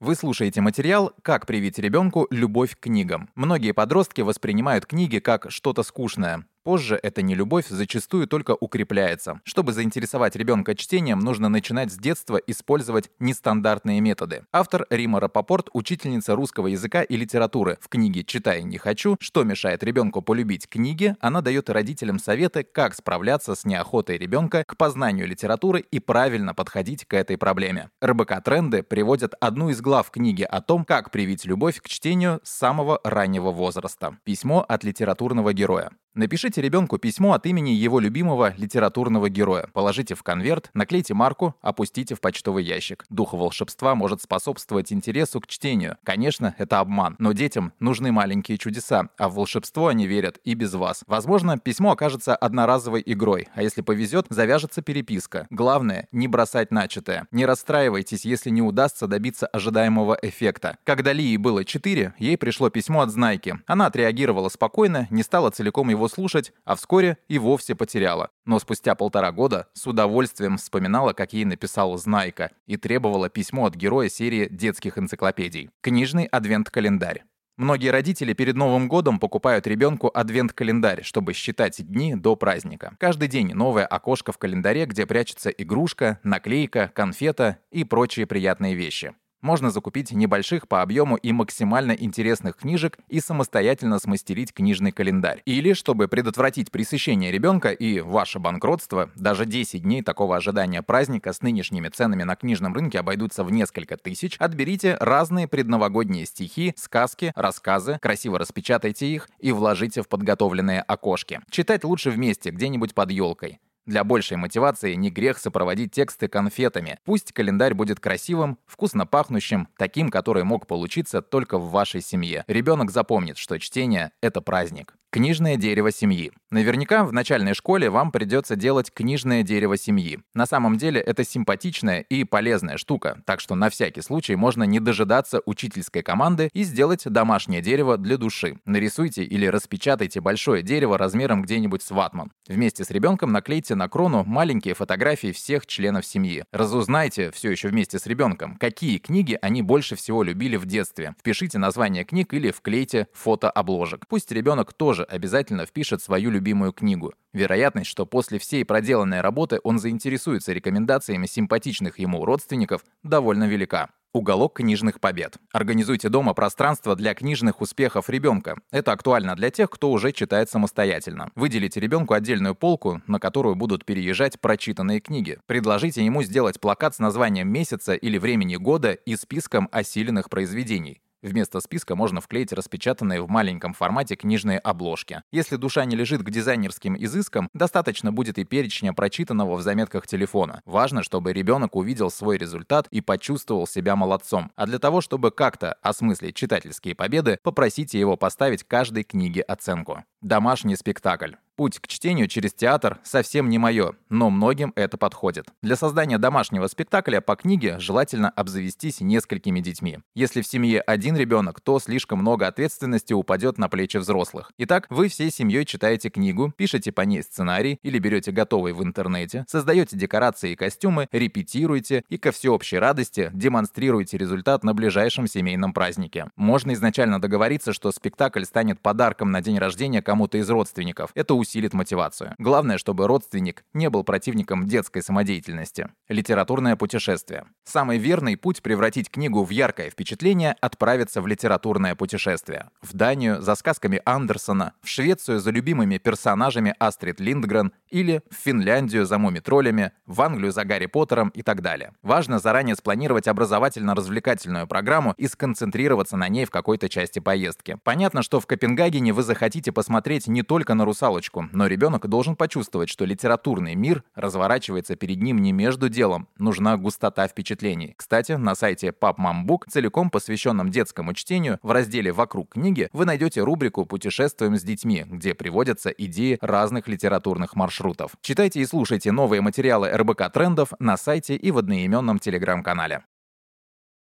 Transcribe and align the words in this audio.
Вы 0.00 0.14
слушаете 0.14 0.60
материал 0.60 1.12
«Как 1.22 1.44
привить 1.44 1.80
ребенку 1.80 2.28
любовь 2.30 2.76
к 2.76 2.84
книгам». 2.84 3.30
Многие 3.34 3.72
подростки 3.72 4.20
воспринимают 4.20 4.86
книги 4.86 5.18
как 5.18 5.50
что-то 5.50 5.82
скучное. 5.82 6.46
Позже 6.68 7.00
эта 7.02 7.22
нелюбовь 7.22 7.68
зачастую 7.68 8.26
только 8.26 8.54
укрепляется. 8.54 9.40
Чтобы 9.44 9.72
заинтересовать 9.72 10.36
ребенка 10.36 10.74
чтением, 10.74 11.20
нужно 11.20 11.48
начинать 11.48 11.90
с 11.90 11.96
детства 11.96 12.36
использовать 12.36 13.08
нестандартные 13.20 14.02
методы. 14.02 14.44
Автор 14.52 14.86
Рима 14.90 15.18
Рапопорт– 15.18 15.70
учительница 15.72 16.34
русского 16.34 16.66
языка 16.66 17.02
и 17.02 17.16
литературы. 17.16 17.78
В 17.80 17.88
книге 17.88 18.22
«Читай 18.22 18.62
не 18.64 18.76
хочу. 18.76 19.16
Что 19.18 19.44
мешает 19.44 19.82
ребенку 19.82 20.20
полюбить 20.20 20.68
книги?» 20.68 21.16
она 21.20 21.40
дает 21.40 21.70
родителям 21.70 22.18
советы, 22.18 22.64
как 22.64 22.94
справляться 22.94 23.54
с 23.54 23.64
неохотой 23.64 24.18
ребенка 24.18 24.62
к 24.66 24.76
познанию 24.76 25.26
литературы 25.26 25.80
и 25.90 26.00
правильно 26.00 26.52
подходить 26.52 27.06
к 27.06 27.14
этой 27.14 27.38
проблеме. 27.38 27.88
РБК 28.04 28.44
«Тренды» 28.44 28.82
приводят 28.82 29.32
одну 29.40 29.70
из 29.70 29.80
глав 29.80 30.10
книги 30.10 30.42
о 30.42 30.60
том, 30.60 30.84
как 30.84 31.12
привить 31.12 31.46
любовь 31.46 31.80
к 31.80 31.88
чтению 31.88 32.40
с 32.42 32.50
самого 32.50 33.00
раннего 33.04 33.52
возраста. 33.52 34.18
Письмо 34.24 34.66
от 34.68 34.84
литературного 34.84 35.54
героя. 35.54 35.92
Напишите 36.18 36.60
ребенку 36.60 36.98
письмо 36.98 37.34
от 37.34 37.46
имени 37.46 37.70
его 37.70 38.00
любимого 38.00 38.52
литературного 38.56 39.28
героя. 39.30 39.68
Положите 39.72 40.16
в 40.16 40.24
конверт, 40.24 40.68
наклейте 40.74 41.14
марку, 41.14 41.54
опустите 41.62 42.16
в 42.16 42.20
почтовый 42.20 42.64
ящик. 42.64 43.04
Дух 43.08 43.34
волшебства 43.34 43.94
может 43.94 44.20
способствовать 44.20 44.92
интересу 44.92 45.40
к 45.40 45.46
чтению. 45.46 45.96
Конечно, 46.02 46.56
это 46.58 46.80
обман, 46.80 47.14
но 47.20 47.30
детям 47.30 47.72
нужны 47.78 48.10
маленькие 48.10 48.58
чудеса, 48.58 49.10
а 49.16 49.28
в 49.28 49.34
волшебство 49.34 49.86
они 49.86 50.08
верят 50.08 50.40
и 50.42 50.54
без 50.54 50.74
вас. 50.74 51.04
Возможно, 51.06 51.56
письмо 51.56 51.92
окажется 51.92 52.34
одноразовой 52.34 53.04
игрой, 53.06 53.46
а 53.54 53.62
если 53.62 53.82
повезет, 53.82 54.26
завяжется 54.28 54.82
переписка. 54.82 55.46
Главное, 55.50 56.08
не 56.10 56.26
бросать 56.26 56.72
начатое. 56.72 57.28
Не 57.30 57.46
расстраивайтесь, 57.46 58.24
если 58.24 58.50
не 58.50 58.60
удастся 58.60 59.06
добиться 59.06 59.46
ожидаемого 59.46 60.18
эффекта. 60.20 60.78
Когда 60.82 61.12
Лии 61.12 61.36
было 61.36 61.64
4, 61.64 62.14
ей 62.18 62.36
пришло 62.36 62.70
письмо 62.70 63.02
от 63.02 63.12
Знайки. 63.12 63.60
Она 63.68 63.86
отреагировала 63.86 64.48
спокойно, 64.48 65.06
не 65.10 65.22
стала 65.22 65.50
целиком 65.50 65.90
его 65.90 66.07
слушать, 66.08 66.52
а 66.64 66.74
вскоре 66.74 67.18
и 67.28 67.38
вовсе 67.38 67.74
потеряла. 67.74 68.30
Но 68.44 68.58
спустя 68.58 68.94
полтора 68.94 69.32
года 69.32 69.68
с 69.74 69.86
удовольствием 69.86 70.56
вспоминала, 70.56 71.12
как 71.12 71.32
ей 71.32 71.44
написала 71.44 71.96
Знайка, 71.98 72.50
и 72.66 72.76
требовала 72.76 73.28
письмо 73.28 73.66
от 73.66 73.74
героя 73.74 74.08
серии 74.08 74.48
детских 74.50 74.98
энциклопедий. 74.98 75.70
Книжный 75.80 76.24
адвент-календарь. 76.24 77.24
Многие 77.58 77.88
родители 77.88 78.34
перед 78.34 78.54
Новым 78.54 78.86
годом 78.86 79.18
покупают 79.18 79.66
ребенку 79.66 80.12
адвент-календарь, 80.14 81.02
чтобы 81.02 81.32
считать 81.32 81.84
дни 81.84 82.14
до 82.14 82.36
праздника. 82.36 82.94
Каждый 83.00 83.26
день 83.26 83.52
новое 83.52 83.84
окошко 83.84 84.30
в 84.30 84.38
календаре, 84.38 84.86
где 84.86 85.06
прячется 85.06 85.50
игрушка, 85.50 86.20
наклейка, 86.22 86.92
конфета 86.94 87.58
и 87.72 87.82
прочие 87.82 88.26
приятные 88.26 88.76
вещи. 88.76 89.12
Можно 89.40 89.70
закупить 89.70 90.10
небольших 90.10 90.66
по 90.66 90.82
объему 90.82 91.16
и 91.16 91.32
максимально 91.32 91.92
интересных 91.92 92.56
книжек 92.56 92.98
и 93.08 93.20
самостоятельно 93.20 94.00
смастерить 94.00 94.52
книжный 94.52 94.90
календарь. 94.90 95.42
Или, 95.44 95.74
чтобы 95.74 96.08
предотвратить 96.08 96.72
пресыщение 96.72 97.30
ребенка 97.30 97.70
и 97.70 98.00
ваше 98.00 98.40
банкротство, 98.40 99.10
даже 99.14 99.46
10 99.46 99.82
дней 99.82 100.02
такого 100.02 100.36
ожидания 100.36 100.82
праздника 100.82 101.32
с 101.32 101.40
нынешними 101.40 101.88
ценами 101.88 102.24
на 102.24 102.34
книжном 102.34 102.74
рынке 102.74 102.98
обойдутся 102.98 103.44
в 103.44 103.52
несколько 103.52 103.96
тысяч, 103.96 104.36
отберите 104.38 104.96
разные 104.98 105.46
предновогодние 105.46 106.26
стихи, 106.26 106.74
сказки, 106.76 107.32
рассказы, 107.36 107.98
красиво 108.02 108.38
распечатайте 108.38 109.06
их 109.06 109.28
и 109.38 109.52
вложите 109.52 110.02
в 110.02 110.08
подготовленные 110.08 110.80
окошки. 110.82 111.40
Читать 111.50 111.84
лучше 111.84 112.10
вместе, 112.10 112.50
где-нибудь 112.50 112.94
под 112.94 113.12
елкой. 113.12 113.60
Для 113.88 114.04
большей 114.04 114.36
мотивации 114.36 114.92
не 114.96 115.10
грех 115.10 115.38
сопроводить 115.38 115.92
тексты 115.92 116.28
конфетами. 116.28 116.98
Пусть 117.06 117.32
календарь 117.32 117.72
будет 117.72 118.00
красивым, 118.00 118.58
вкусно 118.66 119.06
пахнущим, 119.06 119.66
таким, 119.78 120.10
который 120.10 120.44
мог 120.44 120.66
получиться 120.66 121.22
только 121.22 121.56
в 121.56 121.70
вашей 121.70 122.02
семье. 122.02 122.44
Ребенок 122.48 122.90
запомнит, 122.90 123.38
что 123.38 123.58
чтение— 123.58 124.10
это 124.20 124.42
праздник. 124.42 124.94
Книжное 125.08 125.56
дерево 125.56 125.90
семьи. 125.90 126.32
Наверняка 126.50 127.04
в 127.04 127.12
начальной 127.12 127.52
школе 127.52 127.90
вам 127.90 128.10
придется 128.10 128.56
делать 128.56 128.90
книжное 128.90 129.42
дерево 129.42 129.76
семьи. 129.76 130.20
На 130.32 130.46
самом 130.46 130.78
деле 130.78 130.98
это 130.98 131.22
симпатичная 131.22 132.00
и 132.00 132.24
полезная 132.24 132.78
штука, 132.78 133.20
так 133.26 133.40
что 133.40 133.54
на 133.54 133.68
всякий 133.68 134.00
случай 134.00 134.34
можно 134.34 134.62
не 134.62 134.80
дожидаться 134.80 135.42
учительской 135.44 136.00
команды 136.00 136.48
и 136.54 136.62
сделать 136.62 137.04
домашнее 137.04 137.60
дерево 137.60 137.98
для 137.98 138.16
души. 138.16 138.56
Нарисуйте 138.64 139.24
или 139.24 139.44
распечатайте 139.44 140.22
большое 140.22 140.62
дерево 140.62 140.96
размером 140.96 141.42
где-нибудь 141.42 141.82
с 141.82 141.90
ватман. 141.90 142.32
Вместе 142.48 142.82
с 142.82 142.90
ребенком 142.90 143.30
наклейте 143.30 143.74
на 143.74 143.86
крону 143.90 144.24
маленькие 144.24 144.72
фотографии 144.72 145.32
всех 145.32 145.66
членов 145.66 146.06
семьи. 146.06 146.44
Разузнайте, 146.50 147.30
все 147.30 147.50
еще 147.50 147.68
вместе 147.68 147.98
с 147.98 148.06
ребенком, 148.06 148.56
какие 148.56 148.96
книги 148.96 149.38
они 149.42 149.60
больше 149.60 149.96
всего 149.96 150.22
любили 150.22 150.56
в 150.56 150.64
детстве. 150.64 151.14
Впишите 151.20 151.58
название 151.58 152.04
книг 152.04 152.32
или 152.32 152.50
вклейте 152.50 153.06
фото 153.12 153.50
обложек. 153.50 154.06
Пусть 154.08 154.32
ребенок 154.32 154.72
тоже 154.72 155.04
обязательно 155.04 155.66
впишет 155.66 156.02
свою 156.02 156.30
любимую 156.30 156.37
книгу. 156.72 157.12
Вероятность, 157.32 157.90
что 157.90 158.06
после 158.06 158.38
всей 158.38 158.64
проделанной 158.64 159.20
работы 159.20 159.60
он 159.62 159.78
заинтересуется 159.78 160.52
рекомендациями 160.52 161.26
симпатичных 161.26 161.98
ему 161.98 162.24
родственников, 162.24 162.84
довольно 163.02 163.44
велика. 163.44 163.90
Уголок 164.14 164.54
книжных 164.56 165.00
побед. 165.00 165.36
Организуйте 165.52 166.08
дома 166.08 166.32
пространство 166.32 166.96
для 166.96 167.12
книжных 167.12 167.60
успехов 167.60 168.08
ребенка. 168.08 168.56
Это 168.70 168.92
актуально 168.92 169.36
для 169.36 169.50
тех, 169.50 169.68
кто 169.68 169.92
уже 169.92 170.12
читает 170.12 170.48
самостоятельно. 170.48 171.30
Выделите 171.34 171.78
ребенку 171.78 172.14
отдельную 172.14 172.54
полку, 172.54 173.02
на 173.06 173.20
которую 173.20 173.54
будут 173.54 173.84
переезжать 173.84 174.40
прочитанные 174.40 175.00
книги. 175.00 175.38
Предложите 175.44 176.02
ему 176.02 176.22
сделать 176.22 176.58
плакат 176.58 176.94
с 176.94 176.98
названием 176.98 177.48
месяца 177.48 177.92
или 177.92 178.16
времени 178.16 178.56
года 178.56 178.92
и 178.92 179.14
списком 179.14 179.68
осиленных 179.72 180.30
произведений. 180.30 181.02
Вместо 181.22 181.60
списка 181.60 181.96
можно 181.96 182.20
вклеить 182.20 182.52
распечатанные 182.52 183.20
в 183.20 183.28
маленьком 183.28 183.74
формате 183.74 184.14
книжные 184.14 184.58
обложки. 184.58 185.22
Если 185.32 185.56
душа 185.56 185.84
не 185.84 185.96
лежит 185.96 186.22
к 186.22 186.30
дизайнерским 186.30 186.96
изыскам, 186.96 187.48
достаточно 187.54 188.12
будет 188.12 188.38
и 188.38 188.44
перечня 188.44 188.92
прочитанного 188.92 189.56
в 189.56 189.62
заметках 189.62 190.06
телефона. 190.06 190.60
Важно, 190.64 191.02
чтобы 191.02 191.32
ребенок 191.32 191.74
увидел 191.74 192.10
свой 192.10 192.38
результат 192.38 192.86
и 192.90 193.00
почувствовал 193.00 193.66
себя 193.66 193.96
молодцом. 193.96 194.52
А 194.54 194.66
для 194.66 194.78
того, 194.78 195.00
чтобы 195.00 195.30
как-то 195.30 195.74
осмыслить 195.82 196.36
читательские 196.36 196.94
победы, 196.94 197.38
попросите 197.42 197.98
его 197.98 198.16
поставить 198.16 198.62
каждой 198.62 199.02
книге 199.02 199.42
оценку. 199.42 200.04
Домашний 200.20 200.76
спектакль. 200.76 201.32
Путь 201.58 201.80
к 201.80 201.88
чтению 201.88 202.28
через 202.28 202.54
театр 202.54 203.00
совсем 203.02 203.48
не 203.48 203.58
мое, 203.58 203.94
но 204.10 204.30
многим 204.30 204.72
это 204.76 204.96
подходит. 204.96 205.46
Для 205.60 205.74
создания 205.74 206.16
домашнего 206.16 206.68
спектакля 206.68 207.20
по 207.20 207.34
книге 207.34 207.80
желательно 207.80 208.30
обзавестись 208.30 209.00
несколькими 209.00 209.58
детьми. 209.58 209.98
Если 210.14 210.40
в 210.40 210.46
семье 210.46 210.80
один 210.80 211.16
ребенок, 211.16 211.60
то 211.60 211.80
слишком 211.80 212.20
много 212.20 212.46
ответственности 212.46 213.12
упадет 213.12 213.58
на 213.58 213.68
плечи 213.68 213.96
взрослых. 213.96 214.52
Итак, 214.56 214.86
вы 214.88 215.08
всей 215.08 215.32
семьей 215.32 215.64
читаете 215.64 216.10
книгу, 216.10 216.54
пишете 216.56 216.92
по 216.92 217.00
ней 217.00 217.24
сценарий 217.24 217.80
или 217.82 217.98
берете 217.98 218.30
готовый 218.30 218.72
в 218.72 218.80
интернете, 218.84 219.44
создаете 219.48 219.96
декорации 219.96 220.52
и 220.52 220.54
костюмы, 220.54 221.08
репетируете 221.10 222.04
и 222.08 222.18
ко 222.18 222.30
всеобщей 222.30 222.78
радости 222.78 223.32
демонстрируете 223.34 224.16
результат 224.16 224.62
на 224.62 224.74
ближайшем 224.74 225.26
семейном 225.26 225.72
празднике. 225.72 226.30
Можно 226.36 226.74
изначально 226.74 227.20
договориться, 227.20 227.72
что 227.72 227.90
спектакль 227.90 228.44
станет 228.44 228.78
подарком 228.78 229.32
на 229.32 229.42
день 229.42 229.58
рождения 229.58 230.02
кому-то 230.02 230.38
из 230.38 230.48
родственников. 230.48 231.10
Это 231.16 231.34
усилит 231.48 231.72
мотивацию. 231.72 232.34
Главное, 232.38 232.76
чтобы 232.76 233.06
родственник 233.06 233.64
не 233.72 233.88
был 233.88 234.04
противником 234.04 234.66
детской 234.66 235.02
самодеятельности. 235.02 235.88
Литературное 236.08 236.76
путешествие. 236.76 237.46
Самый 237.64 237.96
верный 237.98 238.36
путь 238.36 238.62
превратить 238.62 239.10
книгу 239.10 239.42
в 239.42 239.50
яркое 239.50 239.88
впечатление– 239.88 240.56
отправиться 240.60 241.22
в 241.22 241.26
литературное 241.26 241.94
путешествие. 241.94 242.68
В 242.82 242.92
Данию 242.94 243.40
за 243.40 243.54
сказками 243.54 244.02
Андерсона, 244.04 244.74
в 244.82 244.88
Швецию 244.88 245.40
за 245.40 245.50
любимыми 245.50 245.96
персонажами 245.96 246.74
Астрид 246.78 247.18
Линдгрен 247.20 247.72
или 247.88 248.20
в 248.30 248.34
Финляндию 248.34 249.06
за 249.06 249.16
мумитролями, 249.16 249.92
в 250.06 250.20
Англию 250.20 250.52
за 250.52 250.64
Гарри 250.64 250.86
Поттером 250.86 251.30
и 251.30 251.42
так 251.42 251.62
далее. 251.62 251.94
Важно 252.02 252.38
заранее 252.38 252.76
спланировать 252.76 253.26
образовательно-развлекательную 253.26 254.66
программу 254.66 255.14
и 255.16 255.26
сконцентрироваться 255.26 256.18
на 256.18 256.28
ней 256.28 256.44
в 256.44 256.50
какой-то 256.50 256.90
части 256.90 257.20
поездки. 257.20 257.78
Понятно, 257.84 258.22
что 258.22 258.40
в 258.40 258.46
Копенгагене 258.46 259.14
вы 259.14 259.22
захотите 259.22 259.72
посмотреть 259.72 260.18
смотреть 260.18 260.28
не 260.28 260.42
только 260.42 260.74
на 260.74 260.84
русалочку, 260.84 261.37
но 261.52 261.66
ребенок 261.66 262.06
должен 262.08 262.36
почувствовать, 262.36 262.88
что 262.88 263.04
литературный 263.04 263.74
мир 263.74 264.02
разворачивается 264.14 264.96
перед 264.96 265.22
ним 265.22 265.38
не 265.38 265.52
между 265.52 265.88
делом, 265.88 266.28
нужна 266.38 266.76
густота 266.76 267.28
впечатлений. 267.28 267.94
Кстати, 267.96 268.32
на 268.32 268.54
сайте 268.54 268.88
PubMamBook, 268.88 269.64
целиком 269.68 270.10
посвященном 270.10 270.70
детскому 270.70 271.14
чтению, 271.14 271.58
в 271.62 271.70
разделе 271.70 272.12
«Вокруг 272.12 272.50
книги» 272.54 272.88
вы 272.92 273.04
найдете 273.04 273.42
рубрику 273.42 273.84
«Путешествуем 273.84 274.56
с 274.56 274.62
детьми», 274.62 275.04
где 275.06 275.34
приводятся 275.34 275.90
идеи 275.90 276.38
разных 276.40 276.88
литературных 276.88 277.56
маршрутов. 277.56 278.12
Читайте 278.20 278.60
и 278.60 278.66
слушайте 278.66 279.12
новые 279.12 279.40
материалы 279.40 279.90
РБК 279.90 280.32
Трендов 280.32 280.72
на 280.78 280.96
сайте 280.96 281.36
и 281.36 281.50
в 281.50 281.58
одноименном 281.58 282.18
телеграм-канале. 282.18 283.02